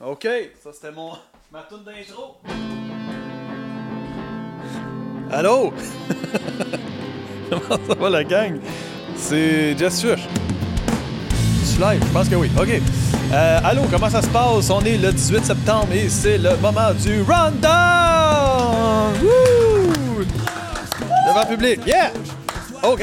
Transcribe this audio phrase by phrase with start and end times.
[0.00, 0.28] OK,
[0.62, 1.10] ça c'était mon
[1.52, 2.36] ma tune d'intro.
[5.32, 5.72] Allô?
[7.50, 8.60] Comment ça va la gang?
[9.16, 10.20] C'est Jess Fush.
[11.74, 12.00] Tu live?
[12.06, 12.48] Je pense que oui.
[12.56, 12.80] OK.
[13.32, 14.70] Euh, allô, comment ça se passe?
[14.70, 19.12] On est le 18 septembre et c'est le moment du rundown!
[19.20, 20.24] Woo!
[21.26, 21.80] Devant public.
[21.86, 22.12] Yeah!
[22.82, 23.02] OK.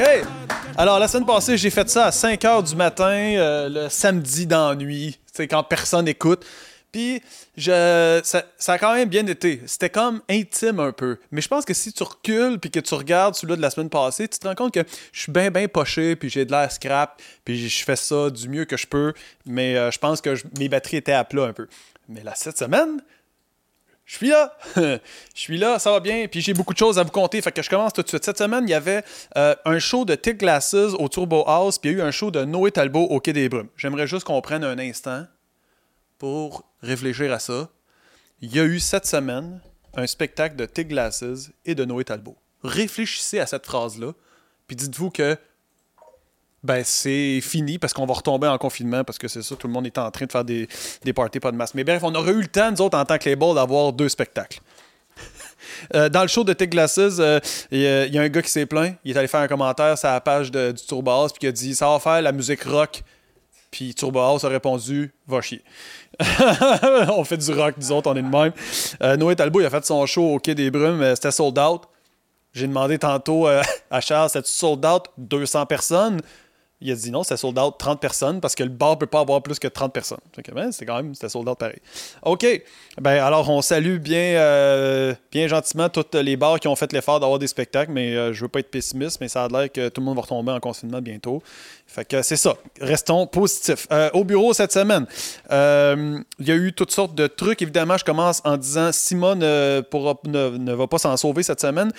[0.76, 4.46] Alors, la semaine passée, j'ai fait ça à 5 h du matin, euh, le samedi
[4.46, 6.44] d'ennui, c'est quand personne écoute.
[6.92, 7.22] Puis,
[7.56, 9.60] je, ça, ça, a quand même bien été.
[9.66, 11.18] C'était comme intime un peu.
[11.30, 13.90] Mais je pense que si tu recules puis que tu regardes celui-là de la semaine
[13.90, 16.70] passée, tu te rends compte que je suis bien, bien poché, puis j'ai de l'air
[16.72, 19.12] scrap, puis je fais ça du mieux que je peux.
[19.44, 21.68] Mais euh, je pense que mes batteries étaient à plat un peu.
[22.08, 23.02] Mais là, cette semaine,
[24.06, 24.56] je suis là.
[24.76, 25.00] je
[25.34, 26.28] suis là, ça va bien.
[26.28, 27.42] Puis j'ai beaucoup de choses à vous conter.
[27.42, 28.24] Fait que je commence tout de suite.
[28.24, 29.02] Cette semaine, il y avait
[29.36, 32.12] euh, un show de Tick Glasses au Turbo House, puis il y a eu un
[32.12, 33.68] show de Noé Talbot au Quai des Brumes.
[33.76, 35.26] J'aimerais juste qu'on prenne un instant
[36.18, 37.68] pour réfléchir à ça.
[38.40, 39.60] Il y a eu cette semaine
[39.94, 42.36] un spectacle de Tig Glasses et de Noé Talbot.
[42.62, 44.12] Réfléchissez à cette phrase-là,
[44.66, 45.36] puis dites-vous que
[46.62, 49.72] ben c'est fini parce qu'on va retomber en confinement parce que c'est ça, tout le
[49.72, 50.68] monde est en train de faire des,
[51.04, 51.74] des parties pas de masse.
[51.74, 54.08] Mais bref, on aurait eu le temps, nous autres, en tant que label, d'avoir deux
[54.08, 54.60] spectacles.
[55.94, 57.38] Euh, dans le show de Tig Glasses, euh,
[57.70, 58.96] il y, a un gars qui s'est plaint.
[59.04, 61.48] Il est allé faire un commentaire sur la page de, du Turbo House, puis il
[61.48, 63.02] a dit Ça va faire la musique rock.
[63.70, 65.62] Puis Turbo House a répondu Va chier.
[67.16, 68.52] on fait du rock, autres, on est de même.
[69.02, 71.82] Euh, Noé Talbot, il a fait son show au Quai des Brumes, c'était sold out.
[72.52, 73.46] J'ai demandé tantôt
[73.90, 75.04] à Charles C'était sold out?
[75.18, 76.20] 200 personnes
[76.82, 79.06] il a dit non, c'était sold out 30 personnes parce que le bar ne peut
[79.06, 80.18] pas avoir plus que 30 personnes.
[80.52, 81.80] Ben, c'est quand même, c'était sold out pareil.
[82.22, 82.46] OK.
[83.00, 87.18] Ben, alors, on salue bien, euh, bien gentiment tous les bars qui ont fait l'effort
[87.18, 89.72] d'avoir des spectacles, mais je euh, je veux pas être pessimiste, mais ça a l'air
[89.72, 91.42] que tout le monde va retomber en confinement bientôt.
[91.86, 92.54] Fait que c'est ça.
[92.80, 93.86] Restons positifs.
[93.90, 95.06] Euh, au bureau cette semaine,
[95.50, 97.62] il y a eu toutes sortes de trucs.
[97.62, 101.90] Évidemment, je commence en disant Simone ne, ne, va pas s'en sauver cette semaine.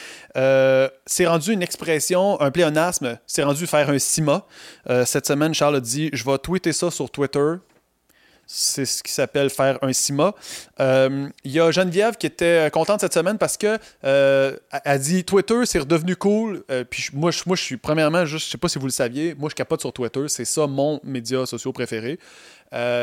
[1.08, 3.18] c'est rendu une expression, un pléonasme.
[3.26, 4.46] C'est rendu faire un cima.
[4.90, 7.54] Euh, cette semaine, Charles a dit Je vais tweeter ça sur Twitter.
[8.50, 10.34] C'est ce qui s'appelle faire un CIMA.
[10.80, 15.26] Euh, il y a Geneviève qui était contente cette semaine parce que euh, a dit
[15.26, 16.64] Twitter, c'est redevenu cool.
[16.90, 19.36] puis moi, je, moi, je suis premièrement, juste, je sais pas si vous le saviez,
[19.38, 20.30] moi, je capote sur Twitter.
[20.30, 22.20] C'est ça mon média social préféré.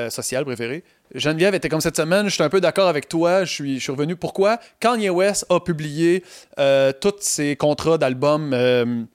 [0.08, 0.82] social préféré.
[1.14, 3.82] Geneviève était comme cette semaine, je suis un peu d'accord avec toi, je suis, je
[3.82, 4.16] suis revenu.
[4.16, 4.58] Pourquoi?
[4.80, 6.24] Kanye West a publié
[6.56, 9.06] tous ses contrats d'albums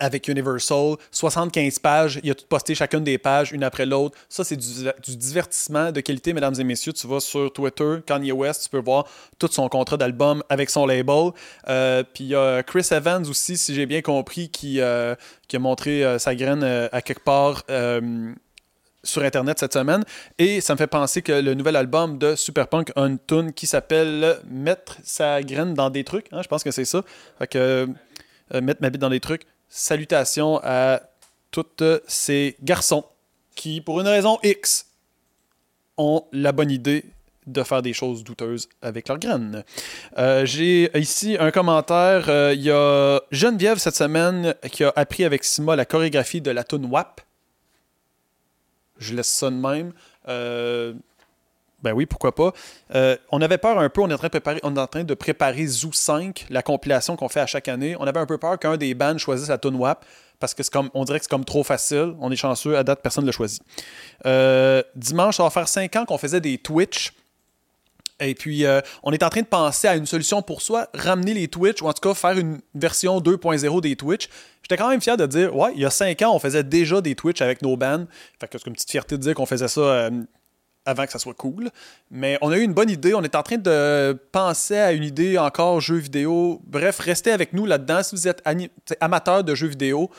[0.00, 4.18] avec Universal, 75 pages, il a tout posté chacune des pages, une après l'autre.
[4.28, 6.92] Ça, c'est du, divertissement de qualité, mesdames et messieurs.
[6.92, 9.06] Tu vas sur Twitter, Kanye West, tu peux voir
[9.38, 11.30] tout son contrat d'album avec son label.
[11.68, 15.14] Euh, puis il y a Chris Evans aussi, si j'ai bien compris, qui, euh,
[15.52, 17.62] a montré euh, sa graine à quelque part
[19.04, 20.02] sur Internet cette semaine.
[20.38, 24.38] Et ça me fait penser que le nouvel album de Superpunk a une qui s'appelle
[24.48, 26.26] Mettre sa graine dans des trucs.
[26.32, 27.02] Hein, je pense que c'est ça.
[28.60, 29.46] Mettre ma bite dans des trucs.
[29.74, 31.00] Salutations à
[31.50, 31.64] tous
[32.06, 33.06] ces garçons
[33.54, 34.84] qui, pour une raison X,
[35.96, 37.06] ont la bonne idée
[37.46, 39.64] de faire des choses douteuses avec leurs graines.
[40.18, 42.28] Euh, j'ai ici un commentaire.
[42.28, 46.50] Euh, il y a Geneviève cette semaine qui a appris avec Sima la chorégraphie de
[46.50, 47.22] la tune WAP.
[48.98, 49.94] Je laisse ça de même.
[50.28, 50.92] Euh,
[51.82, 52.52] ben oui, pourquoi pas.
[52.94, 56.62] Euh, on avait peur un peu, on est, en train de préparer, Zoo 5, la
[56.62, 57.96] compilation qu'on fait à chaque année.
[57.98, 60.04] On avait un peu peur qu'un des bands choisisse la tune WAP
[60.38, 62.14] parce que comme, on dirait que c'est comme trop facile.
[62.20, 63.60] On est chanceux, à date, personne ne l'a choisi.
[64.26, 67.12] Euh, dimanche, ça va faire 5 ans qu'on faisait des Twitch.
[68.20, 71.34] Et puis, euh, on est en train de penser à une solution pour soit ramener
[71.34, 74.28] les Twitch, ou en tout cas faire une version 2.0 des Twitch.
[74.62, 77.00] J'étais quand même fier de dire, ouais, il y a 5 ans, on faisait déjà
[77.00, 78.06] des Twitch avec nos bands.
[78.40, 80.10] Fait que c'est une petite fierté de dire qu'on faisait ça
[80.84, 81.70] avant que ça soit cool.
[82.10, 83.14] Mais on a eu une bonne idée.
[83.14, 86.60] On est en train de penser à une idée encore jeux vidéo.
[86.66, 88.02] Bref, restez avec nous là-dedans.
[88.02, 88.42] Si vous êtes
[89.00, 90.10] amateur de jeux vidéo,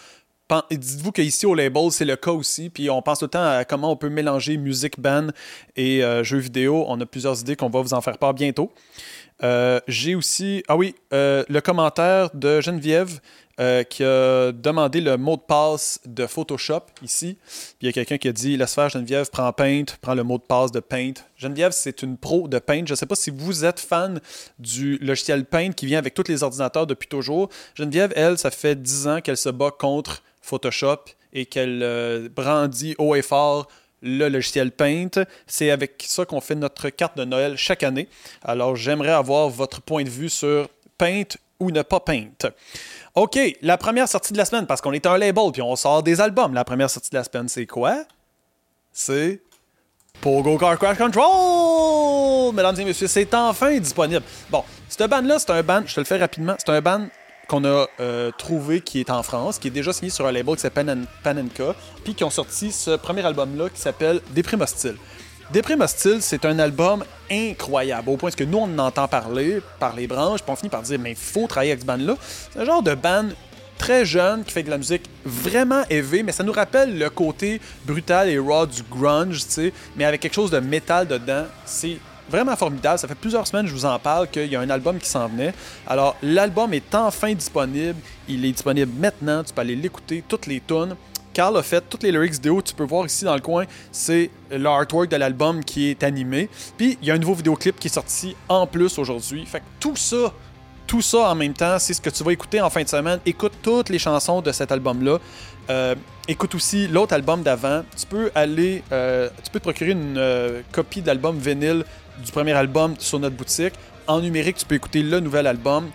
[0.71, 2.69] dites-vous qu'ici au label, c'est le cas aussi.
[2.69, 5.27] Puis on pense temps à comment on peut mélanger musique, band
[5.75, 6.85] et euh, jeux vidéo.
[6.87, 8.71] On a plusieurs idées qu'on va vous en faire part bientôt.
[9.43, 13.19] Euh, j'ai aussi, ah oui, euh, le commentaire de Geneviève
[13.59, 17.37] euh, qui a demandé le mot de passe de Photoshop ici.
[17.81, 20.37] Il y a quelqu'un qui a dit Laisse faire Geneviève, prends Paint, prends le mot
[20.37, 21.13] de passe de Paint.
[21.35, 22.85] Geneviève, c'est une pro de Paint.
[22.85, 24.21] Je ne sais pas si vous êtes fan
[24.59, 27.49] du logiciel Paint qui vient avec tous les ordinateurs depuis toujours.
[27.75, 33.15] Geneviève, elle, ça fait 10 ans qu'elle se bat contre Photoshop et qu'elle brandit haut
[33.15, 33.67] et fort
[34.03, 35.25] le logiciel Paint.
[35.47, 38.07] C'est avec ça qu'on fait notre carte de Noël chaque année.
[38.43, 40.67] Alors j'aimerais avoir votre point de vue sur
[40.97, 41.23] Paint
[41.59, 42.51] ou ne pas Paint.
[43.15, 46.03] OK, la première sortie de la semaine, parce qu'on est un label, puis on sort
[46.03, 46.53] des albums.
[46.53, 48.03] La première sortie de la semaine, c'est quoi?
[48.91, 49.41] C'est
[50.21, 52.53] Pogo Car Crash Control!
[52.53, 54.23] Mesdames et messieurs, c'est enfin disponible.
[54.49, 57.07] Bon, cette band-là, c'est un band, je te le fais rapidement, c'est un band
[57.53, 60.55] qu'on a euh, trouvé qui est en France, qui est déjà signé sur un label
[60.55, 64.95] qui s'appelle Panenka, puis qui ont sorti ce premier album-là qui s'appelle Déprime Hostile.
[65.51, 69.95] Déprime Hostile, c'est un album incroyable, au point que nous, on en entend parler par
[69.95, 72.15] les branches, puis on finit par dire, mais il faut travailler avec ce band-là.
[72.51, 73.25] C'est un genre de band
[73.77, 77.61] très jeune qui fait de la musique vraiment élevée, mais ça nous rappelle le côté
[77.85, 81.45] brutal et raw du grunge, tu sais, mais avec quelque chose de métal dedans.
[81.65, 81.99] C'est
[82.33, 82.97] vraiment formidable.
[82.97, 85.07] Ça fait plusieurs semaines que je vous en parle qu'il y a un album qui
[85.07, 85.53] s'en venait.
[85.85, 87.99] Alors, l'album est enfin disponible.
[88.27, 89.43] Il est disponible maintenant.
[89.43, 90.95] Tu peux aller l'écouter, toutes les tunes.
[91.33, 94.29] Carl a fait toutes les lyrics vidéo, tu peux voir ici dans le coin, c'est
[94.51, 96.47] l'artwork de l'album qui est animé.
[96.77, 99.43] Puis il y a un nouveau vidéoclip qui est sorti en plus aujourd'hui.
[99.45, 100.31] Fait que tout ça,
[100.85, 103.19] tout ça en même temps, c'est ce que tu vas écouter en fin de semaine.
[103.25, 105.17] Écoute toutes les chansons de cet album-là.
[105.69, 105.95] Euh,
[106.27, 107.83] écoute aussi l'autre album d'avant.
[107.97, 111.83] Tu peux aller, euh, tu peux te procurer une euh, copie d'album vinyle
[112.23, 113.73] du premier album sur notre boutique.
[114.07, 115.89] En numérique, tu peux écouter le nouvel album.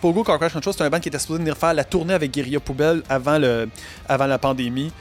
[0.00, 2.30] Pogo Car Crash Control, c'est un band qui était supposé venir faire la tournée avec
[2.30, 3.68] Guerilla Poubelle avant, le,
[4.08, 4.92] avant la pandémie.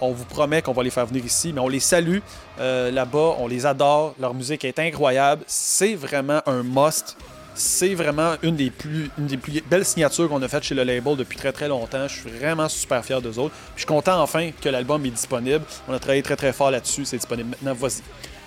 [0.00, 2.18] on vous promet qu'on va les faire venir ici, mais on les salue
[2.58, 4.14] là-bas, on les adore.
[4.20, 5.42] Leur musique est incroyable.
[5.46, 7.16] C'est vraiment un must
[7.54, 10.82] c'est vraiment une des plus, une des plus belles signatures qu'on a faites chez le
[10.82, 12.08] label depuis très très longtemps.
[12.08, 13.54] Je suis vraiment super fier d'eux autres.
[13.74, 15.64] je suis content enfin que l'album est disponible.
[15.88, 17.04] On a travaillé très très fort là-dessus.
[17.04, 17.74] C'est disponible maintenant.
[17.78, 18.02] Voici.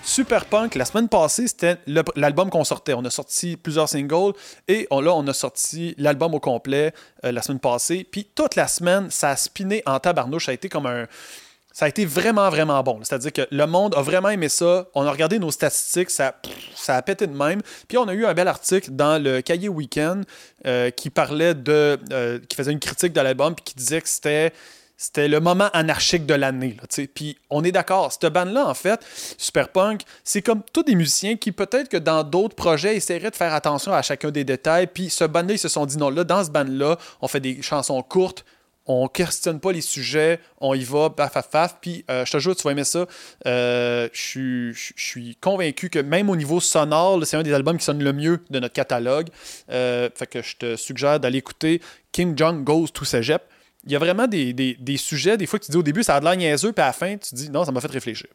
[0.08, 1.76] Super Punk, la semaine passée, c'était
[2.16, 2.94] l'album qu'on sortait.
[2.94, 4.32] On a sorti plusieurs singles
[4.66, 6.94] et là, on a sorti l'album au complet
[7.26, 8.06] euh, la semaine passée.
[8.10, 10.46] Puis toute la semaine, ça a spiné en tabarnouche.
[10.46, 11.06] Ça a été comme un
[11.74, 13.00] ça a été vraiment, vraiment bon.
[13.04, 14.86] C'est-à-dire que le monde a vraiment aimé ça.
[14.94, 16.34] On a regardé nos statistiques, ça,
[16.74, 17.60] ça a pété de même.
[17.86, 20.24] Puis on a eu un bel article dans le Cahier Weekend
[20.66, 21.98] euh, qui parlait de.
[22.12, 24.54] Euh, qui faisait une critique de l'album, puis qui disait que c'était.
[25.00, 26.76] C'était le moment anarchique de l'année.
[27.14, 28.98] Puis on est d'accord, cette bande-là, en fait,
[29.38, 33.54] Superpunk, c'est comme tous des musiciens qui, peut-être que dans d'autres projets, essaieraient de faire
[33.54, 34.88] attention à chacun des détails.
[34.88, 37.62] Puis ce band-là, ils se sont dit non, là, dans ce band-là, on fait des
[37.62, 38.44] chansons courtes,
[38.86, 41.76] on questionne pas les sujets, on y va, paf, paf, paf.
[41.80, 43.06] Puis, euh, je te jure, tu vas aimer ça.
[43.46, 48.02] Euh, je suis convaincu que même au niveau sonore, c'est un des albums qui sonne
[48.02, 49.28] le mieux de notre catalogue.
[49.70, 51.80] Euh, fait que je te suggère d'aller écouter
[52.10, 53.42] King John Goes to Cégep.
[53.88, 56.16] Il y a vraiment des, des, sujets, des fois que tu dis au début, ça
[56.16, 58.28] a de l'air niaiseux, puis à la fin, tu dis non, ça m'a fait réfléchir.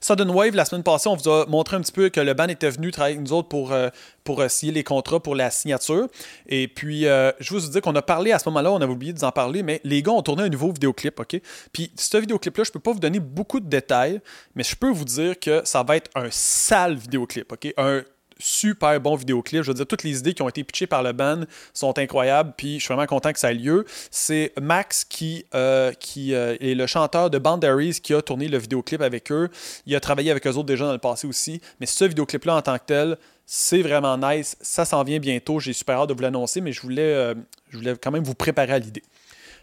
[0.00, 2.48] Sudden Wave, la semaine passée, on vous a montré un petit peu que le band
[2.48, 3.90] était venu travailler avec nous autres pour, euh,
[4.24, 6.08] pour euh, signer les contrats pour la signature.
[6.48, 9.12] Et puis, euh, je vous dis qu'on a parlé à ce moment-là, on avait oublié
[9.12, 11.40] de en parler, mais les gars ont tourné un nouveau vidéoclip, OK?
[11.72, 14.20] Puis, ce vidéoclip-là, je peux pas vous donner beaucoup de détails,
[14.56, 17.72] mais je peux vous dire que ça va être un sale vidéoclip, OK?
[17.76, 18.02] Un
[18.38, 19.62] super bon vidéoclip.
[19.62, 21.42] Je veux dire, toutes les idées qui ont été pitchées par le band
[21.72, 23.84] sont incroyables, puis je suis vraiment content que ça ait lieu.
[24.10, 28.58] C'est Max qui, euh, qui euh, est le chanteur de Boundaries qui a tourné le
[28.58, 29.48] vidéoclip avec eux.
[29.86, 32.62] Il a travaillé avec eux autres déjà dans le passé aussi, mais ce vidéoclip-là en
[32.62, 34.56] tant que tel, c'est vraiment nice.
[34.60, 35.60] Ça s'en vient bientôt.
[35.60, 37.34] J'ai super hâte de vous l'annoncer, mais je voulais, euh,
[37.70, 39.02] je voulais quand même vous préparer à l'idée.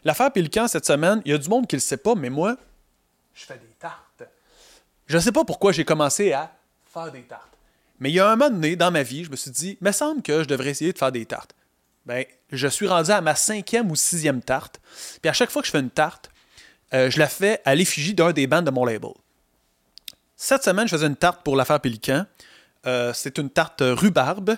[0.03, 2.29] L'affaire Pélican cette semaine, il y a du monde qui ne le sait pas, mais
[2.29, 2.57] moi,
[3.33, 4.23] je fais des tartes.
[5.07, 6.51] Je ne sais pas pourquoi j'ai commencé à
[6.91, 7.50] faire des tartes.
[8.01, 9.91] Mais il y a un moment donné dans ma vie, je me suis dit, me
[9.91, 11.53] semble que je devrais essayer de faire des tartes.
[12.07, 14.81] Ben, je suis rendu à ma cinquième ou sixième tarte.
[15.21, 16.31] Puis à chaque fois que je fais une tarte,
[16.95, 19.11] euh, je la fais à l'effigie d'un des bands de mon label.
[20.35, 22.25] Cette semaine, je faisais une tarte pour l'affaire Pélican.
[22.87, 24.57] Euh, c'est une tarte rhubarbe,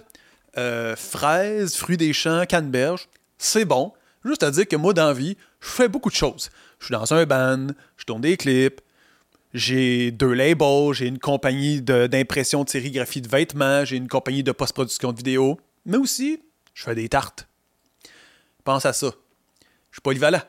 [0.58, 3.10] euh, fraises, fruits des champs, canneberge.
[3.38, 3.91] C'est bon.
[4.24, 6.50] Juste à dire que moi, dans la vie, je fais beaucoup de choses.
[6.79, 8.79] Je suis dans un band, je tourne des clips,
[9.53, 14.51] j'ai deux labels, j'ai une compagnie d'impression de, sérigraphie de vêtements, j'ai une compagnie de
[14.51, 16.41] post-production de vidéos, mais aussi,
[16.74, 17.48] je fais des tartes.
[18.63, 19.12] Pense à ça.
[19.91, 20.41] Je suis polyvalent.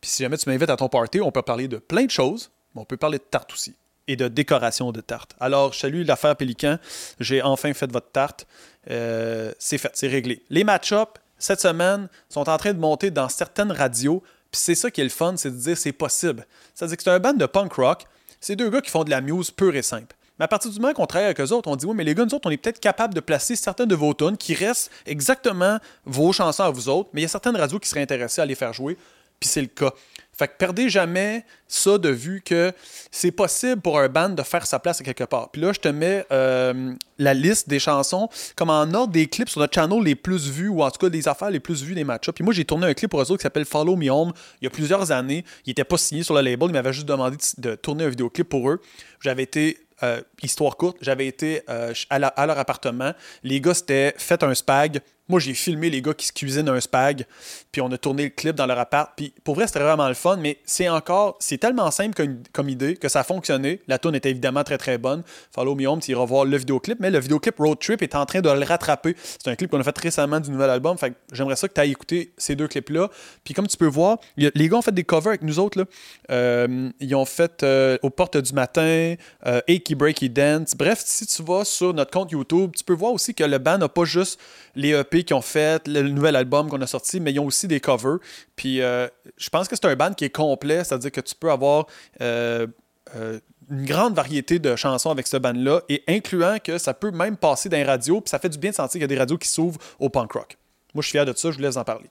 [0.00, 2.50] Puis si jamais tu m'invites à ton party, on peut parler de plein de choses,
[2.74, 3.74] mais on peut parler de tartes aussi.
[4.08, 5.34] Et de décoration de tartes.
[5.40, 6.78] Alors, je salue l'affaire Pélican.
[7.18, 8.46] J'ai enfin fait votre tarte.
[8.88, 10.44] Euh, c'est fait, c'est réglé.
[10.48, 14.22] Les match-ups, cette semaine, sont en train de monter dans certaines radios.
[14.52, 16.46] Puis c'est ça qui est le fun, c'est de dire c'est possible.
[16.72, 18.06] C'est-à-dire que c'est un band de punk rock
[18.46, 20.14] c'est deux gars qui font de la muse pure et simple.
[20.38, 22.14] Mais à partir du moment qu'on travaille avec eux autres, on dit oui, mais les
[22.14, 24.92] gars, nous autres, on est peut-être capable de placer certaines de vos tunes qui restent
[25.04, 28.40] exactement vos chansons à vous autres, mais il y a certaines radios qui seraient intéressées
[28.40, 28.96] à les faire jouer,
[29.40, 29.92] puis c'est le cas.
[30.38, 32.72] Fait que perdez jamais ça de vue que
[33.10, 35.50] c'est possible pour un band de faire sa place à quelque part.
[35.50, 39.48] Puis là, je te mets euh, la liste des chansons comme en ordre des clips
[39.48, 41.94] sur notre channel les plus vus, ou en tout cas des affaires les plus vues
[41.94, 44.10] des match Puis moi, j'ai tourné un clip pour eux autres qui s'appelle Follow Me
[44.10, 45.42] Home il y a plusieurs années.
[45.64, 48.46] Il n'était pas signé sur le label, il m'avait juste demandé de, tourner un vidéoclip
[48.46, 48.82] pour eux.
[49.20, 53.14] J'avais été euh, histoire courte, j'avais été euh, à, leur appartement.
[53.42, 56.80] Les gars, c'était fait un spag, Moi, j'ai filmé les gars qui se cuisinent un
[56.80, 57.26] spag,
[57.72, 59.10] puis on a tourné le clip dans leur appart.
[59.16, 62.14] Puis pour vrai, c'était vraiment le fun, mais c'est encore, c'est tellement simple
[62.52, 63.80] comme, idée que ça a fonctionné.
[63.88, 65.22] La tune était évidemment très très bonne.
[65.52, 68.24] Follow Me Home, tu iras voir le vidéoclip, mais le vidéoclip Road Trip est en
[68.24, 69.16] train de le rattraper.
[69.20, 70.96] C'est un clip qu'on a fait récemment du nouvel album.
[70.96, 73.10] Fait j'aimerais ça que tu ailles écouter ces deux clips-là.
[73.42, 75.86] Puis comme tu peux voir, les gars ont fait des covers avec nous autres.
[76.30, 79.14] Euh, ils ont fait euh, Aux portes du matin,
[79.46, 80.74] euh, Achy Breaky Dance.
[80.76, 83.78] Bref, si tu vas sur notre compte YouTube, tu peux voir aussi que le band
[83.78, 84.40] n'a pas juste
[84.74, 87.68] les EP qui ont fait, le nouvel album qu'on a sorti, mais ils ont aussi
[87.68, 88.18] des covers.
[88.56, 91.50] Puis euh, je pense que c'est un band qui est complet, c'est-à-dire que tu peux
[91.50, 91.86] avoir
[92.20, 92.66] euh,
[93.14, 93.38] euh,
[93.70, 97.68] une grande variété de chansons avec ce band-là, et incluant que ça peut même passer
[97.68, 99.38] dans les radios, puis ça fait du bien de sentir qu'il y a des radios
[99.38, 100.56] qui s'ouvrent au punk rock.
[100.94, 102.08] Moi, je suis fier de ça, je vous laisse en parler.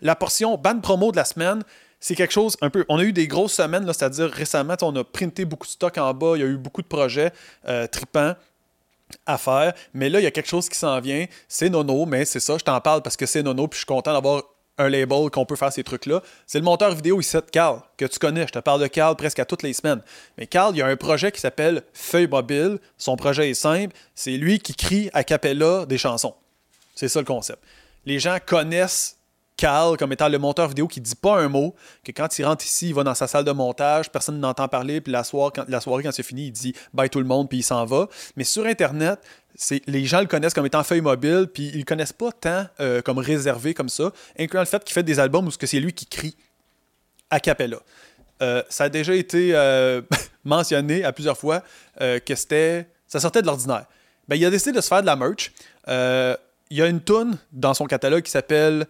[0.00, 1.62] La portion band promo de la semaine,
[1.98, 2.84] c'est quelque chose un peu.
[2.88, 6.14] On a eu des grosses semaines, c'est-à-dire récemment, on a printé beaucoup de stock en
[6.14, 7.32] bas, il y a eu beaucoup de projets
[7.90, 8.34] tripants
[9.26, 9.72] à faire.
[9.94, 11.26] Mais là, il y a quelque chose qui s'en vient.
[11.48, 13.86] C'est Nono, mais c'est ça, je t'en parle parce que c'est Nono, puis je suis
[13.86, 14.42] content d'avoir
[14.78, 16.22] un label qu'on peut faire ces trucs-là.
[16.46, 18.46] C'est le monteur vidéo ici de Carl, que tu connais.
[18.46, 20.02] Je te parle de Carl presque à toutes les semaines.
[20.38, 22.78] Mais Carl, il y a un projet qui s'appelle Feuille Mobile.
[22.96, 23.94] Son projet est simple.
[24.14, 26.34] C'est lui qui crie à capella des chansons.
[26.94, 27.58] C'est ça le concept.
[28.06, 29.17] Les gens connaissent
[29.58, 31.74] Cal comme étant le monteur vidéo qui dit pas un mot,
[32.04, 35.00] que quand il rentre ici, il va dans sa salle de montage, personne n'entend parler,
[35.00, 37.84] puis la soirée, quand, c'est fini, il dit bye tout le monde, puis il s'en
[37.84, 38.08] va.
[38.36, 39.18] Mais sur Internet,
[39.86, 43.02] les gens le connaissent comme étant feuille mobile, puis ils le connaissent pas tant euh,
[43.02, 46.06] comme réservé comme ça, incluant le fait qu'il fait des albums où c'est lui qui
[46.06, 46.36] crie
[47.28, 47.78] a cappella.
[48.40, 50.00] Euh, ça a déjà été euh,
[50.44, 51.62] mentionné à plusieurs fois
[51.98, 53.86] que c'était ça sortait de l'ordinaire.
[54.28, 55.52] Ben, il a décidé de se faire de la merch.
[55.88, 58.86] il y a une tune dans son catalogue qui s'appelle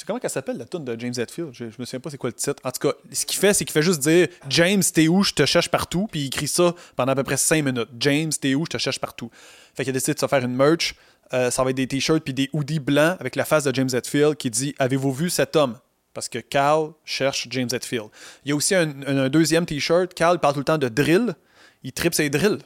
[0.00, 1.50] sais comment qu'elle s'appelle la tune de James Hetfield?
[1.52, 2.56] Je, me souviens pas c'est quoi le titre.
[2.64, 5.32] En tout cas, ce qu'il fait, c'est qu'il fait juste dire James, t'es où, je
[5.32, 6.08] te cherche partout.
[6.10, 7.88] Puis il écrit ça pendant à peu près 5 minutes.
[7.98, 9.30] James, t'es où, je te cherche partout.
[9.74, 10.94] Fait qu'il a décidé de se faire une merch.
[11.34, 13.88] Euh, ça va être des t-shirts puis des hoodies blancs avec la face de James
[13.92, 15.78] Hetfield qui dit Avez-vous vu cet homme?
[16.14, 18.08] Parce que Cal cherche James Hetfield.
[18.44, 20.12] Il y a aussi un, deuxième t-shirt.
[20.14, 21.34] Cal parle tout le temps de drill.
[21.82, 22.58] Il tripe ses drills.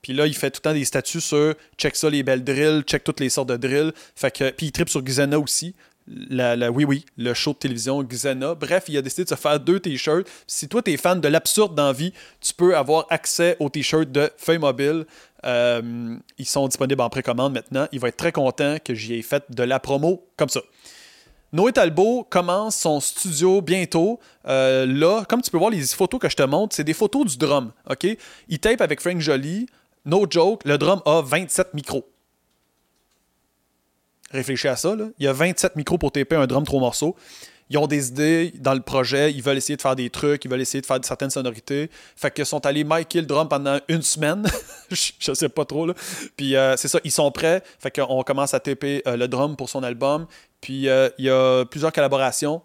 [0.00, 2.82] Puis là, il fait tout le temps des statuts sur check ça les belles drills,
[2.82, 3.92] check toutes les sortes de drills.
[4.16, 5.76] Fait que, puis il tripe sur Xena aussi
[6.08, 8.54] la, oui, oui, le show de télévision Xena.
[8.54, 10.26] Bref, il a décidé de se faire deux t-shirts.
[10.46, 14.10] Si toi, tu es fan de l'absurde dans vie, tu peux avoir accès aux t-shirts
[14.10, 15.06] de Feuille Mobile.
[15.44, 17.86] Euh, ils sont disponibles en précommande maintenant.
[17.92, 20.60] Il va être très content que j'y ai fait de la promo comme ça.
[21.52, 24.18] Noé Talbot commence son studio bientôt.
[24.48, 27.26] Euh, là, comme tu peux voir les photos que je te montre, c'est des photos
[27.26, 27.72] du drum.
[28.48, 29.66] Il tape avec Frank Jolie.
[30.04, 32.11] No joke, le drum a 27 micros
[34.32, 34.94] réfléchis à ça.
[35.18, 37.16] Il y a 27 micros pour taper un drum trois morceaux.
[37.72, 40.50] Ils ont des idées dans le projet, ils veulent essayer de faire des trucs, ils
[40.50, 41.88] veulent essayer de faire certaines sonorités.
[42.16, 44.46] Fait qu'ils sont allés micer le drum pendant une semaine.
[44.90, 45.86] je sais pas trop.
[46.36, 47.62] Puis euh, c'est ça, ils sont prêts.
[47.78, 50.26] Fait qu'on commence à taper euh, le drum pour son album.
[50.60, 52.60] Puis euh, il y a plusieurs collaborations,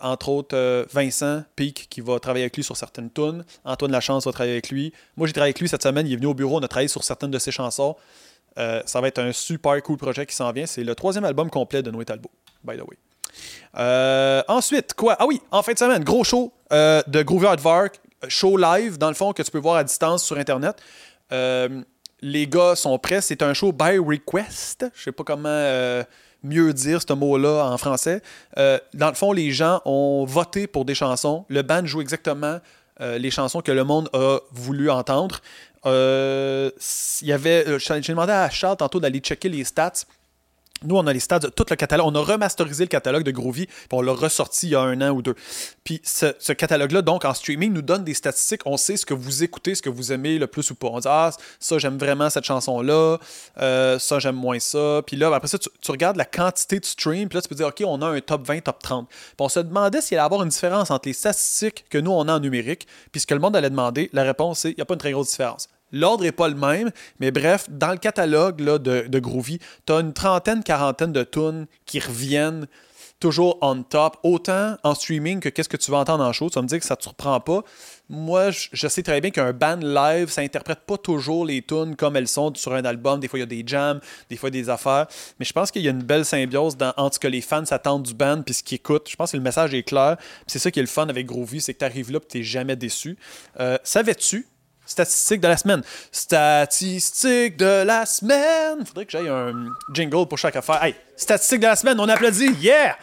[0.00, 3.44] entre autres Vincent Peak qui va travailler avec lui sur certaines tunes.
[3.64, 4.92] Antoine Lachance va travailler avec lui.
[5.16, 6.86] Moi j'ai travaillé avec lui cette semaine, il est venu au bureau, on a travaillé
[6.86, 7.96] sur certaines de ses chansons.
[8.58, 10.66] Euh, ça va être un super cool projet qui s'en vient.
[10.66, 12.30] C'est le troisième album complet de Noé Talbot,
[12.64, 12.96] by the way.
[13.78, 15.16] Euh, ensuite, quoi?
[15.18, 19.08] Ah oui, en fin de semaine, gros show euh, de Groovy Vark, show live, dans
[19.08, 20.76] le fond, que tu peux voir à distance sur Internet.
[22.20, 23.20] les gars sont prêts.
[23.20, 24.86] C'est un show by request.
[24.94, 26.02] Je sais pas comment
[26.44, 28.20] mieux dire ce mot-là en français.
[28.56, 31.46] dans le fond, les gens ont voté pour des chansons.
[31.48, 32.58] Le band joue exactement
[33.18, 35.40] les chansons que le monde a voulu entendre.
[35.84, 36.70] Euh,
[37.22, 40.04] y avait, euh, j'ai demandé à Charles tantôt d'aller checker les stats.
[40.84, 42.06] Nous, on a les stats de tout le catalogue.
[42.06, 45.00] On a remasterisé le catalogue de Groovy, puis on l'a ressorti il y a un
[45.00, 45.34] an ou deux.
[45.84, 48.62] Puis ce, catalogue-là, donc, en streaming, nous donne des statistiques.
[48.66, 50.88] On sait ce que vous écoutez, ce que vous aimez le plus ou pas.
[50.88, 53.18] On dit, ah, ça, j'aime vraiment cette chanson-là.
[53.58, 55.02] Euh, ça, j'aime moins ça.
[55.06, 57.28] Puis là, après ça, tu, regardes la quantité de stream.
[57.28, 59.08] Puis là, tu peux dire, OK, on a un top 20, top 30.
[59.08, 62.10] Puis on se demandait s'il allait y avoir une différence entre les statistiques que nous,
[62.10, 64.10] on a en numérique, puis ce que le monde allait demander.
[64.12, 65.68] La réponse, c'est, il n'y a pas une très grosse différence.
[65.92, 70.12] L'ordre n'est pas le même, mais bref, dans le catalogue de, Groovy, tu as une
[70.12, 72.66] trentaine, quarantaine de tunes qui reviennent
[73.22, 76.50] toujours on top, autant en streaming que qu'est-ce que tu vas entendre en show.
[76.50, 77.62] Tu vas me dire que ça ne te surprend pas.
[78.08, 82.16] Moi, je, sais très bien qu'un band live, ça interprète pas toujours les tunes comme
[82.16, 83.20] elles sont sur un album.
[83.20, 85.06] Des fois, il y a des jams, des fois, des affaires.
[85.38, 88.02] Mais je pense qu'il y a une belle symbiose entre ce que les fans s'attendent
[88.02, 89.08] du band puis ce qu'ils écoutent.
[89.08, 90.16] Je pense que le message est clair.
[90.48, 92.42] C'est ça qui est le fun avec Groovy, c'est que tu arrives là et tu
[92.42, 93.16] jamais déçu.
[93.60, 94.48] Euh, savais-tu
[94.92, 95.82] Statistique de la semaine.
[96.12, 98.84] Statistique de la semaine.
[98.84, 100.84] Faudrait que j'aille un jingle pour chaque affaire.
[100.84, 102.52] Hey, statistique de la semaine, on applaudit.
[102.60, 102.98] Yeah!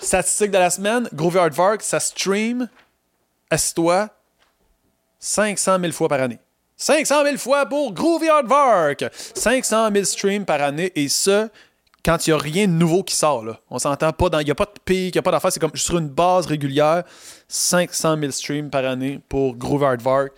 [0.00, 1.08] Statistique de la semaine.
[1.12, 2.68] Groovy Aardvark, ça stream,
[3.50, 4.10] assis-toi,
[5.18, 6.38] 500 000 fois par année.
[6.76, 9.06] 500 000 fois pour Groovy Aardvark!
[9.34, 11.48] 500 000 streams par année et ce,
[12.04, 13.44] quand il n'y a rien de nouveau qui sort.
[13.44, 13.60] Là.
[13.70, 14.28] On s'entend pas.
[14.40, 15.52] Il n'y a pas de pic, il n'y a pas d'affaire.
[15.52, 17.04] C'est comme sur une base régulière,
[17.48, 20.32] 500 000 streams par année pour Groove Hardvark.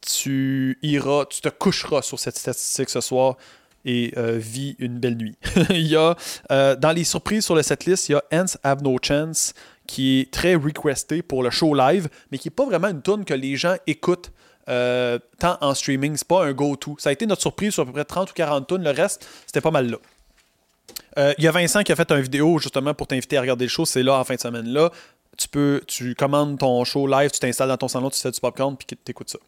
[0.00, 3.36] Tu iras, tu te coucheras sur cette statistique ce soir
[3.84, 5.36] et euh, vis une belle nuit.
[5.70, 6.16] il y a,
[6.50, 9.54] euh, dans les surprises sur le setlist, il y a Ants Have No Chance
[9.86, 13.24] qui est très requesté pour le show live, mais qui n'est pas vraiment une tune
[13.24, 14.32] que les gens écoutent.
[14.68, 16.94] euh, tant en streaming, c'est pas un go-to.
[16.98, 18.84] Ça a été notre surprise sur à peu près 30 ou 40 tunes.
[18.84, 19.96] Le reste, c'était pas mal là.
[21.18, 23.64] Euh, Il y a Vincent qui a fait une vidéo justement pour t'inviter à regarder
[23.64, 23.84] le show.
[23.84, 24.90] C'est là en fin de semaine là.
[25.38, 28.38] Tu peux, tu commandes ton show live, tu t'installes dans ton salon, tu fais du
[28.38, 29.38] popcorn puis tu écoutes ça.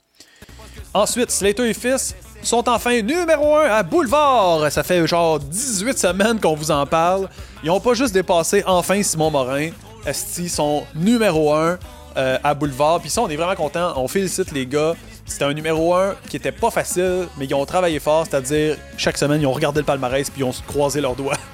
[0.95, 4.71] Ensuite, Slater et Fils sont enfin numéro 1 à Boulevard.
[4.71, 7.29] Ça fait genre 18 semaines qu'on vous en parle.
[7.63, 9.71] Ils ont pas juste dépassé enfin Simon Morin.
[10.07, 11.79] Esti sont numéro 1
[12.17, 13.01] euh, à Boulevard.
[13.01, 13.93] Puis ça, on est vraiment content.
[13.97, 14.95] On félicite les gars.
[15.27, 18.27] C'était un numéro 1 qui était pas facile, mais ils ont travaillé fort.
[18.29, 21.37] C'est-à-dire, chaque semaine, ils ont regardé le palmarès puis ils ont croisé leurs doigts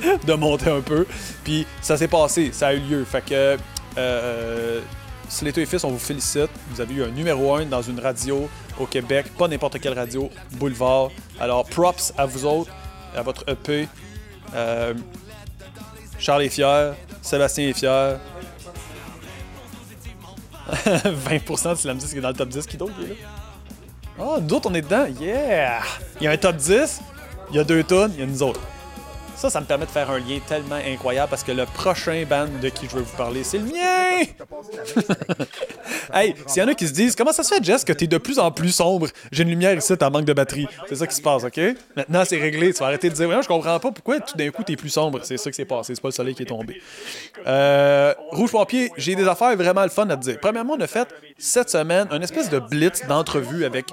[0.26, 1.06] de monter un peu.
[1.44, 3.04] Puis ça s'est passé, ça a eu lieu.
[3.04, 3.56] Fait que
[3.96, 4.80] euh,
[5.28, 6.50] Slater et Fils, on vous félicite.
[6.70, 10.30] Vous avez eu un numéro 1 dans une radio au Québec, pas n'importe quelle radio,
[10.52, 11.10] Boulevard.
[11.40, 12.70] Alors props à vous autres,
[13.16, 13.88] à votre EP.
[14.54, 14.94] Euh,
[16.18, 18.18] Charles est fier, Sébastien est fier.
[20.68, 22.92] 20% de Slam 10 qui est dans le top 10, qui d'autre?
[24.20, 25.80] Ah, nous autres, on est dedans, yeah!
[26.20, 27.00] Il y a un top 10,
[27.50, 28.60] il y a deux tonnes, il y a nous autres.
[29.38, 32.48] Ça, ça me permet de faire un lien tellement incroyable parce que le prochain band
[32.60, 34.26] de qui je veux vous parler, c'est le mien!
[36.12, 38.08] hey, s'il y en a qui se disent Comment ça se fait, Jess, que t'es
[38.08, 39.06] de plus en plus sombre?
[39.30, 40.66] J'ai une lumière ici, t'as manque de batterie.
[40.88, 41.60] C'est ça qui se passe, ok?
[41.94, 42.72] Maintenant, c'est réglé.
[42.72, 44.88] Tu vas arrêter de dire Ouais, je comprends pas pourquoi tout d'un coup t'es plus
[44.88, 45.20] sombre.
[45.22, 45.94] C'est ça qui s'est passé.
[45.94, 46.82] C'est pas le soleil qui est tombé.
[47.46, 50.38] Euh, Rouge Pompier, j'ai des affaires vraiment fun à te dire.
[50.40, 51.06] Premièrement, on a fait
[51.38, 53.86] cette semaine une espèce de blitz d'entrevue avec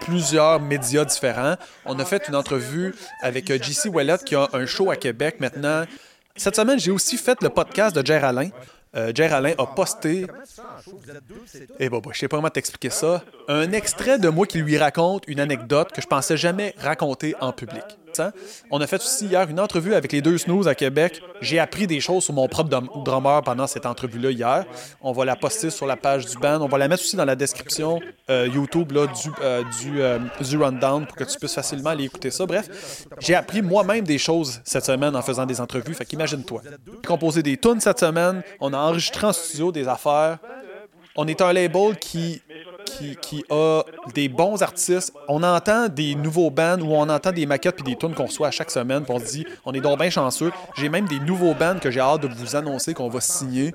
[0.00, 1.56] plusieurs médias différents.
[1.84, 5.36] On a fait une entrevue avec euh, JC Wallet qui a un show à Québec
[5.40, 5.84] maintenant.
[6.36, 8.50] Cette semaine, j'ai aussi fait le podcast de Jer Alain.
[8.96, 10.26] Euh, Alain a posté.
[11.78, 13.22] Eh ben, ben, je sais pas comment t'expliquer ça.
[13.48, 17.52] Un extrait de moi qui lui raconte une anecdote que je pensais jamais raconter en
[17.52, 17.84] public.
[18.16, 18.30] T'sais?
[18.70, 21.20] On a fait aussi hier une entrevue avec les deux snooze à Québec.
[21.42, 24.64] J'ai appris des choses sur mon propre drum- drummer pendant cette entrevue-là hier.
[25.02, 26.60] On va la poster sur la page du band.
[26.62, 29.62] On va la mettre aussi dans la description euh, YouTube là, du, euh,
[29.96, 32.46] euh, du rundown pour que tu puisses facilement aller écouter ça.
[32.46, 35.94] Bref, j'ai appris moi-même des choses cette semaine en faisant des entrevues.
[35.94, 36.62] Fait qu'imagine-toi.
[37.06, 38.42] Composé des tunes cette semaine.
[38.60, 40.38] On a enregistré en studio des affaires.
[41.18, 42.42] On est un label qui,
[43.20, 43.82] qui, a
[44.14, 45.12] des bons artistes.
[45.28, 48.48] On entend des nouveaux bands ou on entend des maquettes puis des tunes qu'on reçoit
[48.48, 49.04] à chaque semaine.
[49.04, 50.52] Puis on se dit, on est donc bien chanceux.
[50.76, 53.74] J'ai même des nouveaux bands que j'ai hâte de vous annoncer qu'on va signer.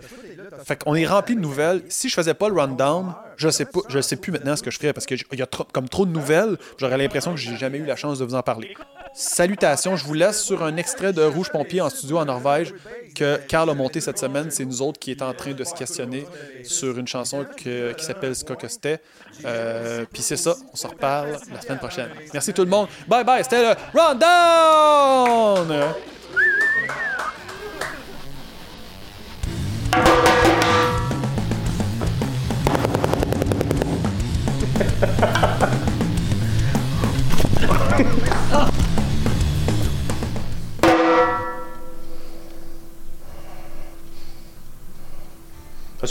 [0.66, 1.84] Fait qu'on est rempli de nouvelles.
[1.90, 4.72] Si je faisais pas le rundown, je sais pas, je sais plus maintenant ce que
[4.72, 6.58] je ferais parce qu'il y a comme trop de nouvelles.
[6.78, 8.76] J'aurais l'impression que j'ai jamais eu la chance de vous en parler.
[9.14, 12.74] Salutations, je vous laisse sur un extrait de Rouge Pompier en studio en Norvège
[13.14, 14.50] que Carl a monté cette semaine.
[14.52, 16.26] C'est nous autres qui est en train de se questionner
[16.64, 18.98] sur une chanson qui s'appelle Skokosté.
[19.46, 22.10] Euh, Puis c'est ça, on se reparle la semaine prochaine.
[22.34, 22.88] Merci tout le monde.
[23.08, 25.94] Bye bye, c'était le Rundown!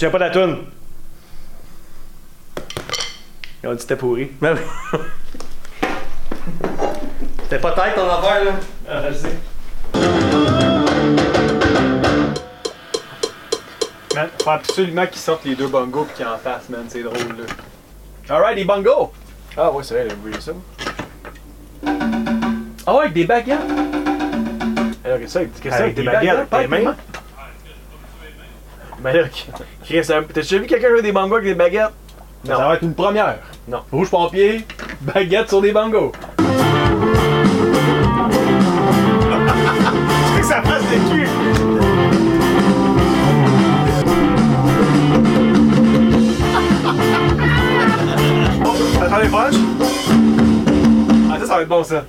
[0.00, 0.64] Souviens pas de la toune?
[3.62, 4.30] Ils ont dit que c'était pourri.
[4.40, 4.98] Ben oui.
[7.42, 8.52] C'était pas tête ton affaire là.
[8.88, 9.28] Ah, je sais.
[14.14, 16.86] Man, faut absolument qu'ils sortent les deux bongos pis qu'ils en fassent, man.
[16.88, 18.34] C'est drôle là.
[18.34, 19.12] Alright, les bongos!
[19.56, 20.52] Ah ouais, c'est vrai, j'ai oublié ça.
[22.86, 23.58] Ah ouais, avec des baguettes!
[25.04, 25.46] Alors, qu'est-ce que c'est?
[25.46, 26.50] Qu'est-ce que c'est avec des baguettes?
[26.50, 26.96] Des mains?
[29.02, 29.22] Ben là,
[29.84, 31.92] Chris, t'as déjà vu quelqu'un jouer des bongos avec des baguettes?
[32.46, 32.56] Non.
[32.56, 33.38] Ça va être une première.
[33.66, 33.80] Non.
[33.90, 34.66] Rouge Pompier,
[35.00, 36.12] baguette sur des bongos.
[40.38, 41.28] que ça passe de cul!
[49.02, 49.54] Attendez, punch!
[51.30, 52.04] Ah, ça, ça va être bon, ça.